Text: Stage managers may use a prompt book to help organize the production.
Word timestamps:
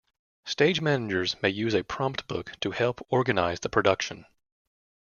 Stage 0.45 0.81
managers 0.81 1.35
may 1.43 1.49
use 1.49 1.75
a 1.75 1.83
prompt 1.83 2.27
book 2.27 2.53
to 2.61 2.71
help 2.71 3.05
organize 3.11 3.59
the 3.59 3.69
production. 3.69 4.25